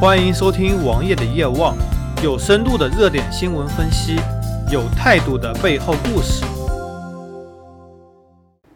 [0.00, 1.76] 欢迎收听王爷的夜望，
[2.22, 4.16] 有深度的热点新闻分析，
[4.72, 6.42] 有态度的背后故事。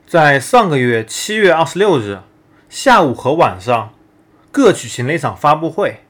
[0.07, 2.21] 在上个月七月二十六日
[2.69, 3.95] 下午和晚上，
[4.53, 6.01] 各举行了一场发布会，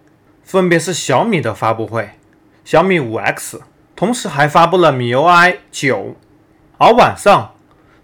[0.42, 2.18] 分别是小米的发布会，
[2.64, 3.62] 小米五 X，
[3.94, 6.16] 同时还发布了米 UI 九，
[6.76, 7.54] 而晚上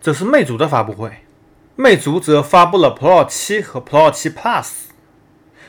[0.00, 1.10] 则是魅族的发布会，
[1.74, 4.89] 魅族则发布了 Pro 七和 Pro 七 Plus。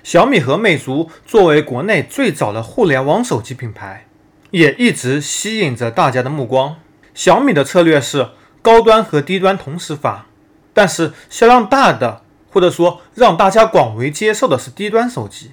[0.03, 4.07] 小米和魅族作为国内最早的互联网手机品牌，
[4.49, 6.77] 也一直吸引着大家的目光。
[7.13, 8.29] 小米的策略是
[8.61, 10.25] 高端和低端同时发，
[10.73, 15.51] 但是销量大的或者说让大家广为接受的是低端手机，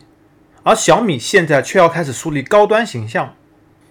[0.62, 3.34] 而小米现在却要开始树立高端形象。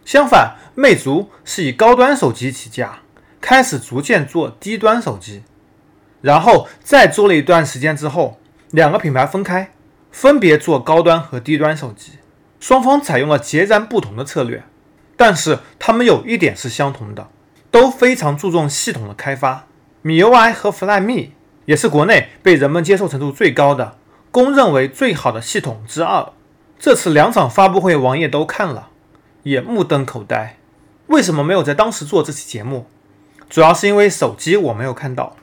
[0.05, 2.99] 相反，魅族是以高端手机起家，
[3.41, 5.44] 开始逐渐做低端手机，
[6.21, 8.39] 然后再做了一段时间之后，
[8.71, 9.69] 两个品牌分开。
[10.17, 12.13] 分别做高端和低端手机，
[12.59, 14.64] 双方采用了截然不同的策略，
[15.16, 17.30] 但是他们有一点是相同的，
[17.69, 19.67] 都非常注重系统的开发。
[20.02, 21.30] 米 UI 和 Flyme
[21.66, 23.95] 也是国内被人们接受程度最高的，
[24.31, 26.30] 公认为最好的系统之二。
[26.80, 28.89] 这次两场发布会，王爷都看了，
[29.44, 30.58] 也目瞪口呆。
[31.06, 32.88] 为什么没有在当时做这期节目？
[33.47, 35.36] 主要是因为手机我没有看到。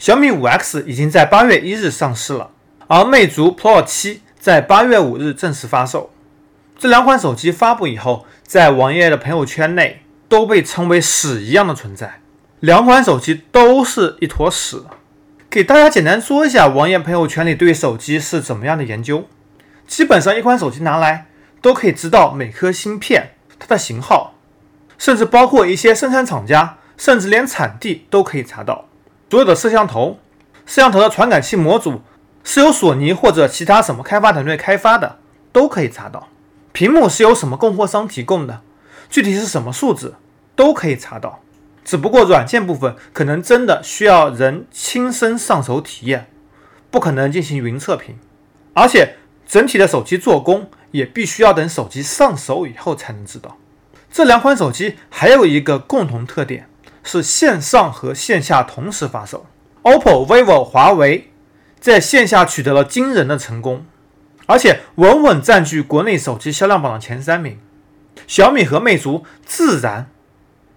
[0.00, 2.50] 小米五 X 已经在八月一日上市了。
[2.92, 6.10] 而魅族 Pro 七在八月五日正式发售。
[6.76, 12.18] 这两款手机发布以后，在王爷的朋友圈内都被称为屎一样的存在。
[12.58, 14.82] 两款手机都是一坨屎。
[15.48, 19.28] 给大家简单说一下，王爷朋友圈里对手机是怎么样的研究。
[19.86, 21.28] 基本上一款手机拿来
[21.62, 24.34] 都可以知道每颗芯片、它的型号，
[24.98, 28.86] 甚至包括一些生产厂家，甚至连产地都可以查到。
[29.30, 30.18] 所有的摄像头、
[30.66, 32.02] 摄像头的传感器模组。
[32.42, 35.18] 是由索尼或者其他什么开发团队开发的，
[35.52, 36.28] 都可以查到。
[36.72, 38.60] 屏幕是由什么供货商提供的，
[39.08, 40.14] 具体是什么数字，
[40.54, 41.40] 都可以查到。
[41.84, 46.30] 只不过软件部分可能真的需要人亲身上手体验，
[46.90, 48.16] 不可能进行云测评。
[48.74, 53.56] 而且整体的手机做工也必须要等手机上手以后才能知道。
[54.12, 56.68] 这两款手机还有一个共同特点，
[57.02, 59.46] 是线上和线下同时发售。
[59.82, 61.29] OPPO、vivo、华为。
[61.80, 63.86] 在线下取得了惊人的成功，
[64.46, 67.58] 而且稳稳占据国内手机销量榜的前三名。
[68.26, 70.10] 小米和魅族自然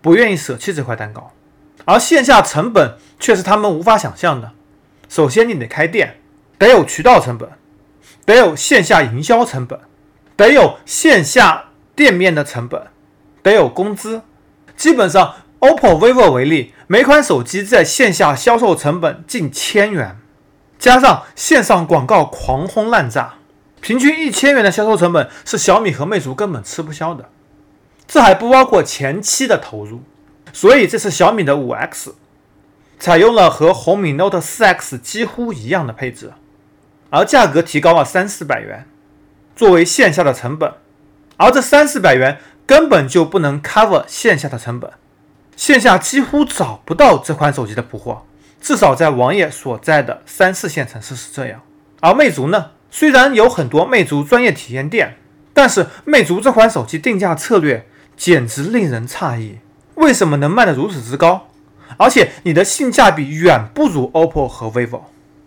[0.01, 1.33] 不愿意舍弃这块蛋糕，
[1.85, 4.51] 而线下成本却是他们无法想象的。
[5.09, 6.19] 首先，你得开店，
[6.57, 7.49] 得有渠道成本，
[8.25, 9.79] 得有线下营销成本，
[10.35, 11.65] 得有线下
[11.95, 12.81] 店面的成本，
[13.43, 14.21] 得有工资。
[14.75, 20.17] 基本上，OPPO、vivo 为例，每款手机在线下销售成本近千元。
[20.83, 23.35] 加上线上广告狂轰滥炸，
[23.79, 27.29] 平均一千元的销售成本是小米和魅族根本吃不消的。
[28.05, 30.01] 这还不包括前期的投入。
[30.51, 32.15] 所以这次小米的五 X
[32.99, 36.33] 采用了和红米 Note 四 X 几乎一样的配置，
[37.09, 38.85] 而价格提高了三四百元
[39.55, 40.73] 作为线下的成本，
[41.37, 44.91] 而这三四百元根本就不能 cover 线下的成本，
[45.55, 48.25] 线下几乎找不到这款手机的补货。
[48.63, 51.59] 至少在王爷所在的三四线城市是这样，
[51.99, 52.67] 而魅族呢？
[52.89, 55.17] 虽然有很多魅族专业体验店，
[55.53, 57.85] 但是魅族这款手机定价策略
[58.15, 59.57] 简直令人诧异。
[59.95, 61.49] 为什么能卖得如此之高？
[61.97, 65.01] 而且你的性价比远不如 OPPO 和 vivo。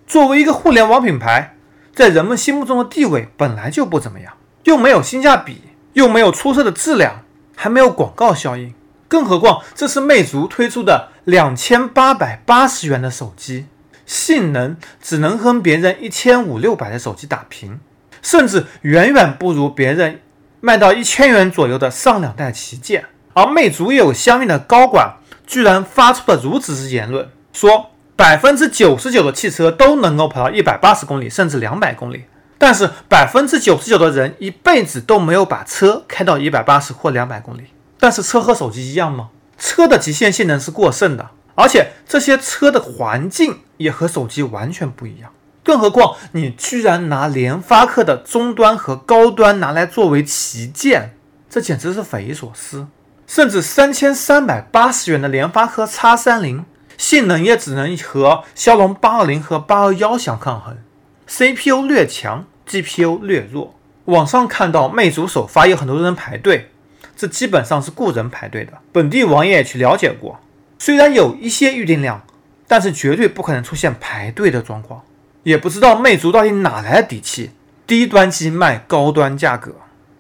[0.07, 1.57] 作为一个互联网品牌，
[1.95, 4.35] 在人们心目中的地位本来就不怎么样，
[4.65, 5.63] 又没有性价比，
[5.95, 7.23] 又没有出色的质量，
[7.55, 8.75] 还没有广告效应。
[9.09, 13.67] 更何况这是魅族推出的两千八百八十元的手机，
[14.07, 17.81] 性能只能和别人一千五六百的手机打平，
[18.23, 20.21] 甚至远远不如别人
[20.61, 23.07] 卖到一千元左右的上两代旗舰。
[23.33, 32.27] 而魅族也有相应的高管居然发出了如此之言论，说百分之九十九的汽车都能够跑到一百八十公里甚至两百公里，
[32.57, 37.65] 但是百分之九十九的人一辈子都没有把车开到一百八十或两百公里。
[37.99, 39.31] 但是车和手机一样吗？
[39.59, 45.31] 车的极限性能是过剩的，而且这些车的环境也和手机完全不一样。
[45.65, 51.17] 更何况你居然拿联发科的终端和高端拿来作为旗舰，
[51.51, 52.87] 这简直是匪夷所思。
[53.27, 56.65] 甚至三千三百八十元的联发科 X 三零，
[56.97, 60.79] 性能也只能和骁龙八二零和八二幺相抗衡
[61.27, 63.75] ，CPU 略强，GPU 略弱。
[64.05, 66.71] 网上看到魅族首发有很多人排队。
[67.17, 68.75] 这基本上是雇人排队的。
[68.93, 70.39] 本地网也去了解过，
[70.79, 72.23] 虽然有一些预订量，
[72.69, 75.03] 但是绝对不可能出现排队的状况。
[75.43, 77.53] 也不知道魅族到底哪来的底气，
[77.87, 79.77] 低端机卖高端价格。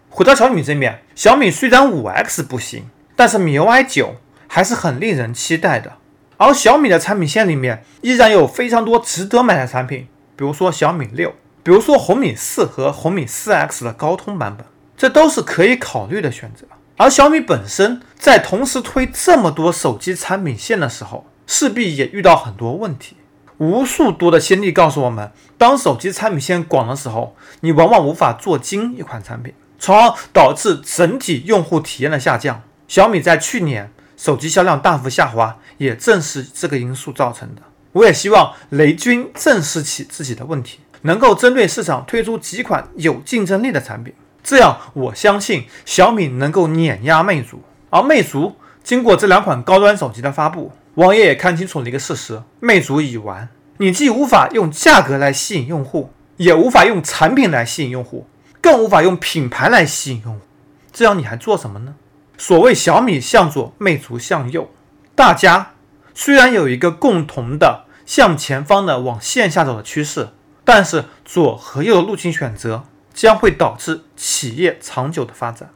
[0.08, 4.14] 回到小米这面，小米虽然五 X 不行，但是 MIUI 九
[4.46, 5.94] 还是很令人期待的。
[6.36, 10.06] 而小米的产品线里面依然有非常多值得买的产品，
[10.36, 14.64] 比如说小米六，比如说红米四和红米四 X 的高通版本，
[14.96, 16.66] 这都是可以考虑的选择。
[16.98, 23.16] 而小米本身在同时推这么多手机产品线的时候，势必也遇到很多问题。
[23.58, 32.62] 无数多的先例告诉我们，当手机产品线广的时候，你往往无法做精一款产品，从而导致整体用户体验的下降。
[32.88, 37.62] 小米在去年手机销量大幅下滑，也正是这个因素造成的。
[37.92, 44.14] 我也希望雷军正视起自己的问题，能够针对市场推出几款有竞争力的产品。
[44.46, 47.60] 这样，我相信小米能够碾压魅族。
[47.90, 48.54] 而魅族
[48.84, 53.48] 经过这两款高端手机的发布，网页也看清楚了一个事实：魅族已完。
[53.78, 58.28] 你既无法用价格来吸引用户，也无法用产品来吸引用户，
[58.60, 60.40] 更无法用品牌来吸引用户。
[60.92, 61.96] 这样你还做什么呢？
[62.38, 64.70] 所谓小米向左，魅族向右。
[65.16, 65.72] 大家
[66.14, 70.28] 虽然有一个共同的向前方的往线下走的趋势，
[70.64, 72.84] 但是左和右的路径选择。
[73.16, 75.70] 将会导致企业长久的发展。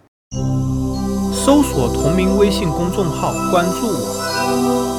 [1.33, 4.90] 搜索同名微信公众号，关注我。